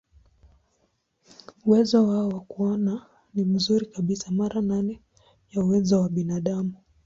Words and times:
Uwezo 1.65 2.07
wao 2.07 2.29
wa 2.29 2.39
kuona 2.41 3.05
ni 3.33 3.43
mzuri 3.45 3.85
kabisa, 3.85 4.31
mara 4.31 4.61
nane 4.61 5.01
ya 5.51 5.63
uwezo 5.63 6.01
wa 6.01 6.09
binadamu. 6.09 6.73